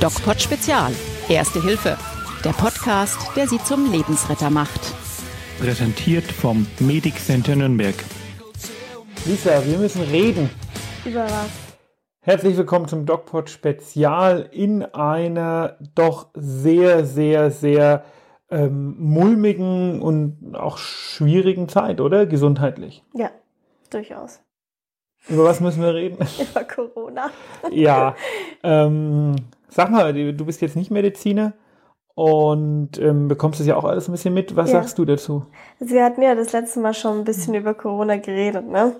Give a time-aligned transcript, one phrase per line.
[0.00, 0.92] DocPod Spezial.
[1.28, 1.96] Erste Hilfe.
[2.44, 4.80] Der Podcast, der Sie zum Lebensretter macht.
[5.58, 7.96] Präsentiert vom Medic Center Nürnberg.
[9.26, 10.48] Lisa, wir müssen reden.
[11.04, 11.50] Über was?
[12.20, 18.04] Herzlich willkommen zum DocPod Spezial in einer doch sehr, sehr, sehr
[18.50, 22.26] ähm, mulmigen und auch schwierigen Zeit, oder?
[22.26, 23.02] Gesundheitlich.
[23.14, 23.30] Ja,
[23.90, 24.40] durchaus.
[25.28, 26.18] Über was müssen wir reden?
[26.50, 27.30] Über Corona.
[27.70, 28.14] ja.
[28.62, 29.36] Ähm,
[29.68, 31.52] sag mal, du bist jetzt nicht Mediziner
[32.14, 34.56] und ähm, bekommst das ja auch alles ein bisschen mit.
[34.56, 34.80] Was Ja.
[34.80, 35.46] sagst du dazu?
[35.80, 38.96] Also wir hatten ja das letzte Mal schon ein bisschen über Corona geredet, ne?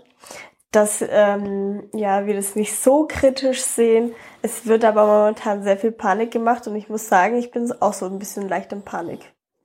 [0.71, 4.13] Dass ähm, ja, wir das nicht so kritisch sehen.
[4.43, 7.95] Es wird aber momentan sehr viel Panik gemacht und ich muss sagen, ich bin auch
[7.95, 9.21] so ein bisschen leicht in Panik.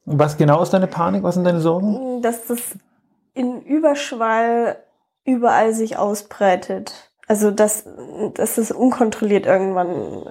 [0.06, 1.24] Was genau ist deine Panik?
[1.24, 2.22] Was sind deine Sorgen?
[2.22, 2.76] Dass das
[3.34, 4.78] in Überschwall
[5.26, 7.12] überall sich ausbreitet.
[7.28, 7.86] Also dass,
[8.34, 10.26] dass es unkontrolliert irgendwann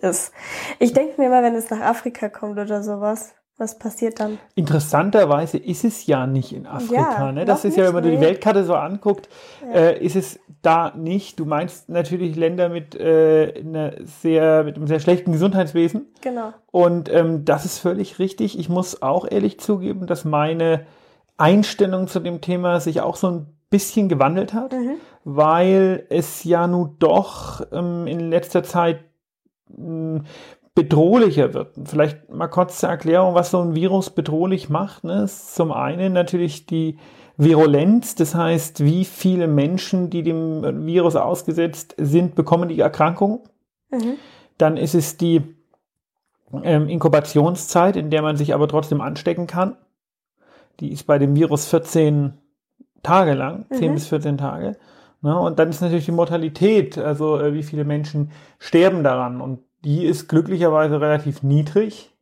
[0.00, 0.32] ist.
[0.78, 4.38] Ich denke mir immer, wenn es nach Afrika kommt oder sowas, was passiert dann?
[4.54, 7.26] Interessanterweise ist es ja nicht in Afrika.
[7.26, 7.44] Ja, ne?
[7.44, 8.20] Das ist ja, wenn man die nee.
[8.20, 9.28] Weltkarte so anguckt,
[9.72, 11.38] äh, ist es da nicht.
[11.38, 16.06] Du meinst natürlich Länder mit, äh, einer sehr, mit einem sehr schlechten Gesundheitswesen.
[16.22, 16.52] Genau.
[16.70, 18.58] Und ähm, das ist völlig richtig.
[18.58, 20.86] Ich muss auch ehrlich zugeben, dass meine
[21.36, 24.72] Einstellung zu dem Thema sich auch so ein bisschen gewandelt hat,
[25.24, 29.00] weil es ja nun doch ähm, in letzter Zeit
[29.68, 30.22] mh,
[30.74, 31.74] bedrohlicher wird.
[31.84, 35.02] Vielleicht mal kurz zur Erklärung, was so ein Virus bedrohlich macht.
[35.02, 35.24] Ne?
[35.24, 36.98] Ist zum einen natürlich die
[37.36, 43.40] Virulenz, das heißt, wie viele Menschen, die dem Virus ausgesetzt sind, bekommen die Erkrankung.
[43.90, 44.14] Mhm.
[44.58, 45.42] Dann ist es die
[46.62, 49.76] ähm, Inkubationszeit, in der man sich aber trotzdem anstecken kann.
[50.80, 52.34] Die ist bei dem Virus 14
[53.02, 53.94] Tage lang, 10 Mhm.
[53.94, 54.76] bis 14 Tage.
[55.22, 55.38] Ne?
[55.38, 59.40] Und dann ist natürlich die Mortalität, also äh, wie viele Menschen sterben daran.
[59.40, 62.14] Und die ist glücklicherweise relativ niedrig.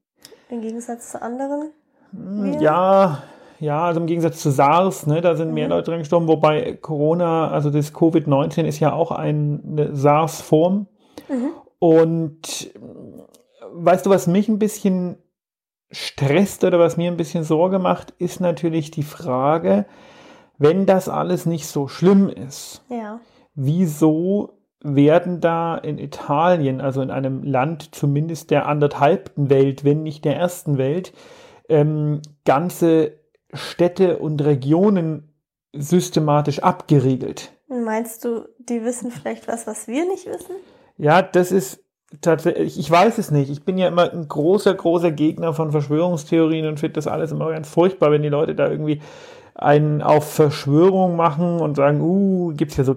[0.48, 1.70] Im Gegensatz zu anderen?
[2.12, 2.60] Hm, Viren?
[2.60, 3.22] Ja,
[3.58, 5.72] ja, also im Gegensatz zu SARS, ne, da sind mehr Mhm.
[5.72, 10.86] Leute dran gestorben, wobei Corona, also das Covid-19 ist ja auch ein- eine SARS-Form.
[11.28, 11.50] Mhm.
[11.78, 12.72] Und
[13.72, 15.18] weißt du, was mich ein bisschen
[15.90, 19.86] stresst oder was mir ein bisschen Sorge macht, ist natürlich die Frage,
[20.60, 23.18] wenn das alles nicht so schlimm ist, Ja.
[23.54, 30.24] wieso werden da in Italien, also in einem Land zumindest der anderthalbten Welt, wenn nicht
[30.24, 31.12] der ersten Welt,
[31.68, 33.18] ähm, ganze
[33.52, 35.32] Städte und Regionen
[35.74, 37.52] systematisch abgeriegelt?
[37.68, 40.56] Meinst du, die wissen vielleicht was, was wir nicht wissen?
[40.98, 41.82] Ja, das ist
[42.20, 43.50] tatsächlich, ich weiß es nicht.
[43.50, 47.50] Ich bin ja immer ein großer, großer Gegner von Verschwörungstheorien und finde das alles immer
[47.50, 49.00] ganz furchtbar, wenn die Leute da irgendwie
[49.60, 52.96] einen auf Verschwörung machen und sagen, uh, gibt's ja so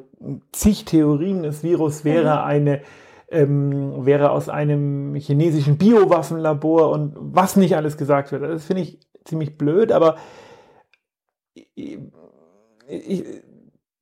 [0.53, 2.81] zig Theorien, das Virus wäre eine,
[3.29, 8.43] ähm, wäre aus einem chinesischen Biowaffenlabor und was nicht alles gesagt wird.
[8.43, 10.15] Das finde ich ziemlich blöd, aber
[11.53, 11.99] ich,
[12.87, 13.25] ich,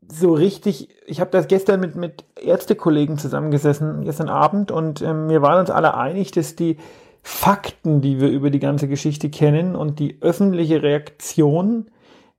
[0.07, 5.41] so richtig, ich habe das gestern mit, mit Ärztekollegen zusammengesessen, gestern Abend, und ähm, wir
[5.41, 6.77] waren uns alle einig, dass die
[7.23, 11.87] Fakten, die wir über die ganze Geschichte kennen und die öffentliche Reaktion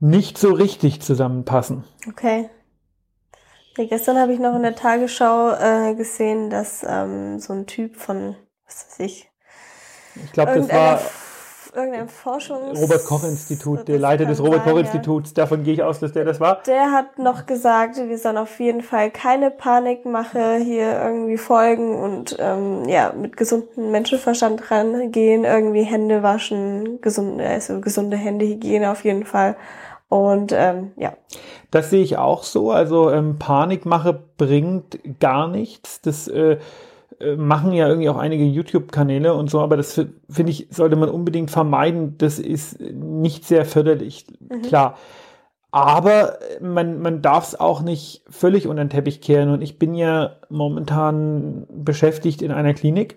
[0.03, 1.85] nicht so richtig zusammenpassen.
[2.09, 2.51] Okay.
[3.79, 7.97] Ja, gestern habe ich noch in der Tagesschau äh, gesehen, dass ähm, so ein Typ
[7.97, 8.35] von,
[8.67, 9.31] was weiß ich,
[10.17, 11.01] Ich glaube, das war
[11.75, 12.81] irgendein Forschungs...
[12.81, 14.81] Robert Koch Institut, der Leiter des Robert sein, Koch ja.
[14.81, 15.35] Instituts.
[15.35, 16.63] Davon gehe ich aus, dass der das war.
[16.67, 22.37] Der hat noch gesagt, wir sollen auf jeden Fall keine Panikmache hier irgendwie folgen und
[22.41, 29.25] ähm, ja, mit gesundem Menschenverstand rangehen, irgendwie Hände waschen, gesunde, also gesunde Händehygiene auf jeden
[29.25, 29.57] Fall.
[30.13, 31.15] Und ähm, ja,
[31.71, 32.71] Das sehe ich auch so.
[32.71, 36.03] Also ähm, Panikmache bringt gar nichts.
[36.03, 36.59] Das äh,
[37.21, 40.97] äh, machen ja irgendwie auch einige YouTube-Kanäle und so, aber das fi- finde ich, sollte
[40.97, 42.19] man unbedingt vermeiden.
[42.19, 44.27] Das ist nicht sehr förderlich,
[44.63, 44.99] klar.
[45.71, 49.51] Aber man, man darf es auch nicht völlig unter den Teppich kehren.
[49.51, 53.17] Und ich bin ja momentan beschäftigt in einer Klinik.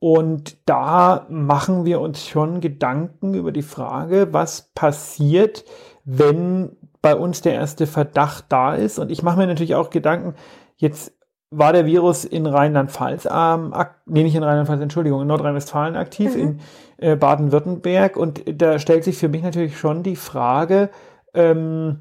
[0.00, 5.64] Und da machen wir uns schon Gedanken über die Frage, was passiert,
[6.04, 8.98] wenn bei uns der erste Verdacht da ist.
[8.98, 10.34] Und ich mache mir natürlich auch Gedanken,
[10.76, 11.12] jetzt
[11.50, 13.74] war der Virus in Rheinland-Pfalz, ähm,
[14.06, 16.60] nee, nicht in Rheinland-Pfalz, Entschuldigung, in Nordrhein-Westfalen aktiv, in
[16.98, 18.16] äh, Baden-Württemberg.
[18.16, 20.90] Und da stellt sich für mich natürlich schon die Frage,
[21.34, 22.00] ähm,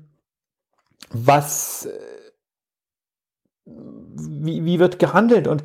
[1.11, 1.91] was, äh,
[3.65, 5.47] wie, wie wird gehandelt?
[5.47, 5.63] Und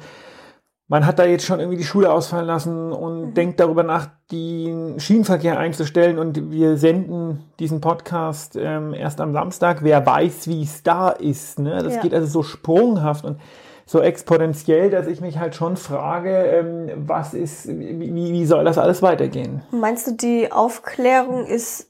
[0.92, 3.34] man hat da jetzt schon irgendwie die Schule ausfallen lassen und mhm.
[3.34, 6.18] denkt darüber nach, den Schienenverkehr einzustellen.
[6.18, 9.82] Und wir senden diesen Podcast ähm, erst am Samstag.
[9.82, 11.58] Wer weiß, wie es da ist.
[11.58, 11.82] Ne?
[11.82, 12.02] Das ja.
[12.02, 13.40] geht also so sprunghaft und
[13.86, 18.76] so exponentiell, dass ich mich halt schon frage, ähm, was ist, wie, wie soll das
[18.76, 19.62] alles weitergehen?
[19.70, 21.88] Meinst du, die Aufklärung ist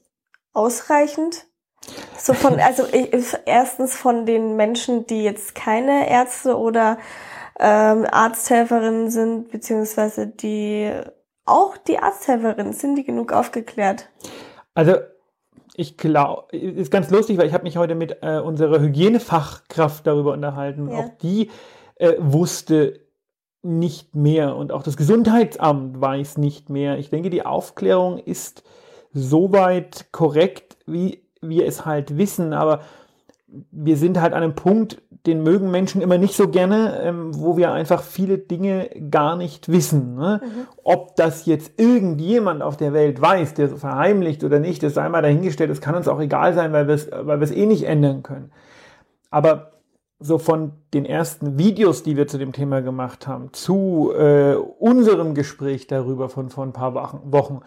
[0.53, 1.45] ausreichend?
[2.17, 6.97] So von, also ich, erstens von den Menschen, die jetzt keine Ärzte oder
[7.59, 10.91] ähm, Arzthelferinnen sind, beziehungsweise die
[11.45, 14.09] auch die Arzthelferinnen, sind die genug aufgeklärt?
[14.73, 14.95] Also
[15.75, 20.33] ich glaube, ist ganz lustig, weil ich habe mich heute mit äh, unserer Hygienefachkraft darüber
[20.33, 20.89] unterhalten.
[20.89, 20.99] Ja.
[20.99, 21.49] Auch die
[21.95, 23.01] äh, wusste
[23.63, 26.97] nicht mehr und auch das Gesundheitsamt weiß nicht mehr.
[26.97, 28.63] Ich denke, die Aufklärung ist
[29.13, 32.81] soweit korrekt, wie wir es halt wissen, aber
[33.71, 37.55] wir sind halt an einem Punkt, den mögen Menschen immer nicht so gerne, ähm, wo
[37.55, 40.15] wir einfach viele Dinge gar nicht wissen.
[40.15, 40.41] Ne?
[40.43, 40.67] Mhm.
[40.83, 45.07] Ob das jetzt irgendjemand auf der Welt weiß, der so verheimlicht oder nicht, das sei
[45.07, 48.23] mal dahingestellt, das kann uns auch egal sein, weil wir es weil eh nicht ändern
[48.23, 48.51] können.
[49.29, 49.71] Aber
[50.19, 55.35] so von den ersten Videos, die wir zu dem Thema gemacht haben, zu äh, unserem
[55.35, 57.61] Gespräch darüber von vor ein paar Wochen,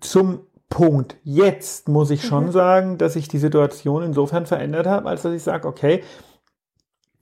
[0.00, 1.16] zum Punkt.
[1.22, 2.52] Jetzt muss ich schon mhm.
[2.52, 6.02] sagen, dass sich die Situation insofern verändert hat, als dass ich sage, okay,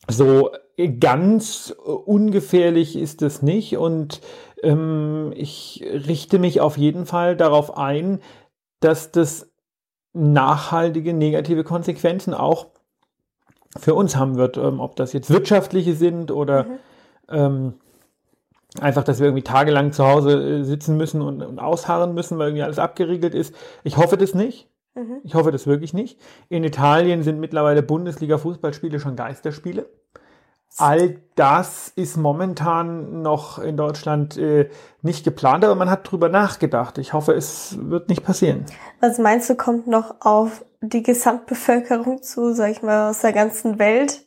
[0.09, 0.51] so
[1.01, 4.21] ganz ungefährlich ist es nicht und
[4.63, 8.21] ähm, ich richte mich auf jeden Fall darauf ein,
[8.81, 9.53] dass das
[10.13, 12.67] nachhaltige negative Konsequenzen auch
[13.79, 16.79] für uns haben wird, ähm, ob das jetzt wirtschaftliche sind oder mhm.
[17.29, 17.75] ähm,
[18.81, 22.49] einfach, dass wir irgendwie tagelang zu Hause äh, sitzen müssen und, und, ausharren müssen, weil
[22.49, 23.55] irgendwie alles abgeriegelt ist.
[23.85, 24.69] Ich hoffe das nicht.
[24.95, 25.21] Mhm.
[25.25, 26.21] Ich hoffe das wirklich nicht.
[26.49, 29.87] In Italien sind mittlerweile Bundesliga-Fußballspiele schon Geisterspiele.
[30.77, 34.69] All das ist momentan noch in Deutschland äh,
[35.03, 36.99] nicht geplant, aber man hat drüber nachgedacht.
[36.99, 38.67] Ich hoffe, es wird nicht passieren.
[39.01, 43.79] Was meinst du, kommt noch auf die Gesamtbevölkerung zu, sag ich mal, aus der ganzen
[43.79, 44.24] Welt?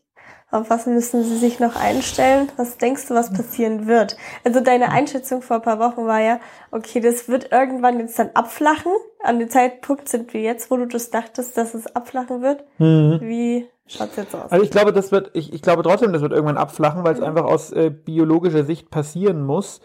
[0.50, 2.50] Auf was müssen sie sich noch einstellen?
[2.56, 4.16] Was denkst du, was passieren wird?
[4.46, 6.40] Also deine Einschätzung vor ein paar Wochen war ja,
[6.72, 8.94] okay, das wird irgendwann jetzt dann abflachen.
[9.22, 12.64] An dem Zeitpunkt sind wir jetzt, wo du das dachtest, dass es abflachen wird.
[12.78, 13.20] Mhm.
[13.22, 14.50] Wie schaut's jetzt aus?
[14.50, 17.20] Also ich glaube, das wird, ich, ich glaube trotzdem, das wird irgendwann abflachen, weil es
[17.20, 17.26] mhm.
[17.26, 19.82] einfach aus äh, biologischer Sicht passieren muss.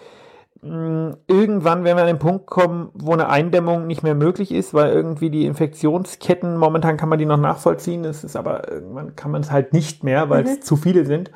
[0.65, 4.93] Irgendwann werden wir an den Punkt kommen, wo eine Eindämmung nicht mehr möglich ist, weil
[4.93, 9.43] irgendwie die Infektionsketten, momentan kann man die noch nachvollziehen, es ist aber irgendwann kann man
[9.43, 10.63] es halt nicht mehr, weil es mhm.
[10.63, 11.33] zu viele sind.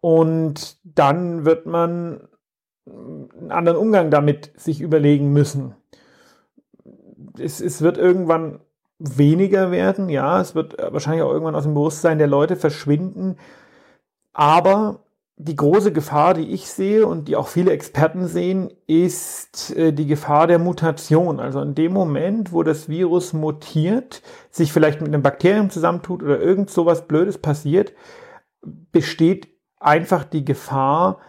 [0.00, 2.26] Und dann wird man
[2.86, 5.74] einen anderen Umgang damit sich überlegen müssen.
[7.38, 8.60] Es, es wird irgendwann
[8.98, 13.36] weniger werden, ja, es wird wahrscheinlich auch irgendwann aus dem Bewusstsein der Leute verschwinden,
[14.32, 15.00] aber
[15.40, 20.06] die große Gefahr, die ich sehe und die auch viele Experten sehen, ist äh, die
[20.06, 21.38] Gefahr der Mutation.
[21.38, 24.20] Also in dem Moment, wo das Virus mutiert,
[24.50, 27.92] sich vielleicht mit einem Bakterium zusammentut oder irgend sowas Blödes passiert,
[28.90, 29.48] besteht
[29.78, 31.20] einfach die Gefahr,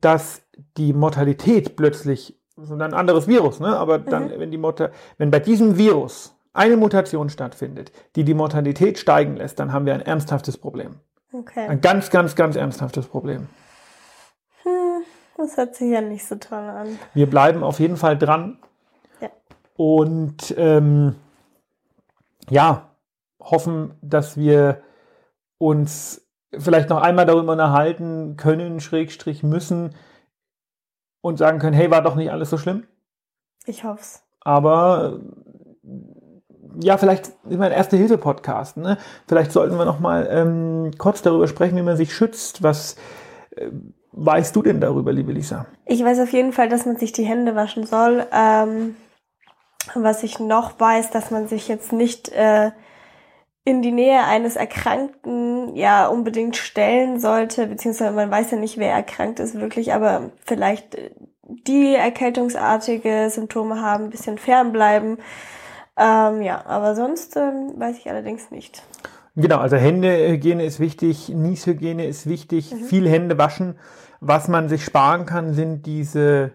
[0.00, 0.42] dass
[0.76, 3.76] die Mortalität plötzlich, so ein anderes Virus, ne?
[3.76, 4.38] aber dann, mhm.
[4.38, 9.58] wenn die Mutter, wenn bei diesem Virus eine Mutation stattfindet, die die Mortalität steigen lässt,
[9.58, 11.00] dann haben wir ein ernsthaftes Problem.
[11.34, 11.66] Okay.
[11.66, 13.48] Ein ganz, ganz, ganz ernsthaftes Problem.
[14.62, 15.02] Hm,
[15.36, 16.96] das hört sich ja nicht so toll an.
[17.12, 18.58] Wir bleiben auf jeden Fall dran.
[19.20, 19.30] Ja.
[19.76, 21.16] Und ähm,
[22.48, 22.90] ja,
[23.40, 24.82] hoffen, dass wir
[25.58, 26.24] uns
[26.56, 29.96] vielleicht noch einmal darüber unterhalten können, Schrägstrich müssen
[31.20, 32.86] und sagen können, hey, war doch nicht alles so schlimm.
[33.66, 34.22] Ich hoffe es.
[34.40, 35.18] Aber
[36.80, 38.76] ja, vielleicht ist mein Erste-Hilfe-Podcast.
[38.76, 38.98] Ne?
[39.26, 42.62] Vielleicht sollten wir noch mal ähm, kurz darüber sprechen, wie man sich schützt.
[42.62, 42.96] Was
[43.56, 43.68] äh,
[44.12, 45.66] weißt du denn darüber, liebe Lisa?
[45.86, 48.26] Ich weiß auf jeden Fall, dass man sich die Hände waschen soll.
[48.32, 48.96] Ähm,
[49.94, 52.70] was ich noch weiß, dass man sich jetzt nicht äh,
[53.64, 58.92] in die Nähe eines Erkrankten ja unbedingt stellen sollte, beziehungsweise man weiß ja nicht, wer
[58.92, 60.96] erkrankt ist wirklich, aber vielleicht
[61.42, 65.18] die erkältungsartige Symptome haben, ein bisschen fernbleiben.
[65.96, 68.82] Ähm, ja, aber sonst ähm, weiß ich allerdings nicht.
[69.36, 72.84] Genau, also Händehygiene ist wichtig, Nieshygiene ist wichtig, mhm.
[72.84, 73.76] viel Hände waschen.
[74.20, 76.52] Was man sich sparen kann, sind diese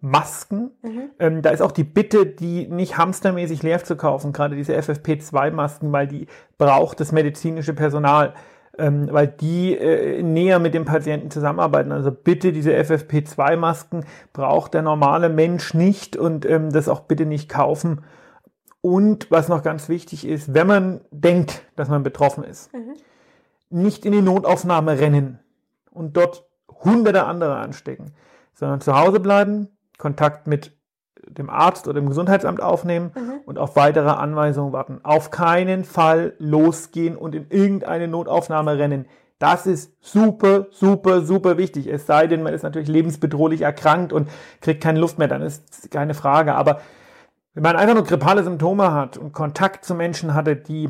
[0.00, 0.70] Masken.
[0.82, 1.10] Mhm.
[1.18, 5.92] Ähm, da ist auch die Bitte, die nicht hamstermäßig leer zu kaufen, gerade diese FFP2-Masken,
[5.92, 8.34] weil die braucht das medizinische Personal,
[8.78, 11.92] ähm, weil die äh, näher mit dem Patienten zusammenarbeiten.
[11.92, 17.48] Also bitte diese FFP2-Masken braucht der normale Mensch nicht und ähm, das auch bitte nicht
[17.48, 18.02] kaufen
[18.80, 22.94] und was noch ganz wichtig ist, wenn man denkt, dass man betroffen ist, mhm.
[23.68, 25.38] nicht in die Notaufnahme rennen
[25.90, 26.46] und dort
[26.84, 28.12] hunderte andere anstecken,
[28.54, 29.68] sondern zu Hause bleiben,
[29.98, 30.72] Kontakt mit
[31.26, 33.40] dem Arzt oder dem Gesundheitsamt aufnehmen mhm.
[33.44, 35.00] und auf weitere Anweisungen warten.
[35.02, 39.06] Auf keinen Fall losgehen und in irgendeine Notaufnahme rennen.
[39.38, 41.86] Das ist super, super, super wichtig.
[41.86, 44.28] Es sei denn, man ist natürlich lebensbedrohlich erkrankt und
[44.60, 46.54] kriegt keine Luft mehr, dann ist keine Frage.
[46.54, 46.80] Aber
[47.60, 50.88] wenn man einfach nur grippale Symptome hat und Kontakt zu Menschen hatte, die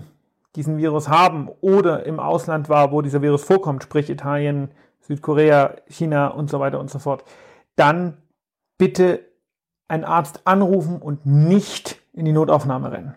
[0.55, 6.29] diesen Virus haben oder im Ausland war, wo dieser Virus vorkommt, sprich Italien, Südkorea, China
[6.29, 7.25] und so weiter und so fort,
[7.75, 8.19] dann
[8.79, 9.19] bitte
[9.89, 13.15] einen Arzt anrufen und nicht in die Notaufnahme rennen.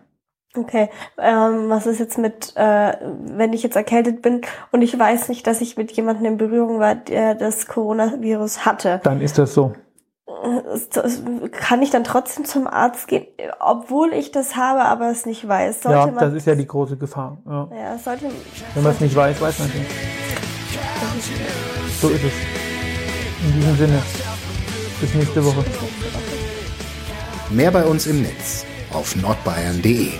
[0.56, 2.96] Okay, ähm, was ist jetzt mit, äh,
[3.36, 4.40] wenn ich jetzt erkältet bin
[4.72, 9.00] und ich weiß nicht, dass ich mit jemandem in Berührung war, der das Coronavirus hatte?
[9.04, 9.74] Dann ist das so.
[11.52, 13.26] Kann ich dann trotzdem zum Arzt gehen,
[13.60, 15.82] obwohl ich das habe, aber es nicht weiß?
[15.82, 17.38] Sollte ja, das ist ja die große Gefahr.
[17.46, 17.68] Ja.
[17.76, 18.30] ja sollte,
[18.74, 19.90] wenn man es nicht weiß, weiß man es nicht.
[22.00, 22.32] So ist es.
[23.46, 24.02] In diesem Sinne.
[25.00, 25.64] Bis nächste Woche.
[27.50, 30.12] Mehr bei uns im Netz auf nordbayern.de